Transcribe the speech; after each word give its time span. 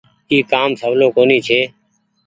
اي 0.31 0.37
ڪآ 0.51 0.61
م 0.69 0.71
سولو 0.81 1.07
ڪونيٚ 1.15 1.43
ڇي۔ 1.47 1.59